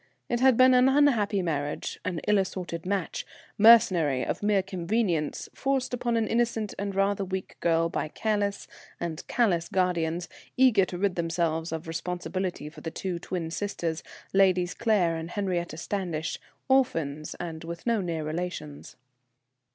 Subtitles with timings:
[0.29, 3.23] It had been an unhappy marriage, an ill assorted match,
[3.59, 8.67] mercenary, of mere convenience, forced upon an innocent and rather weak girl by careless
[8.99, 10.27] and callous guardians,
[10.57, 14.01] eager to rid themselves of responsibility for the two twin sisters,
[14.33, 18.95] Ladies Claire and Henriette Standish, orphans, and with no near relations.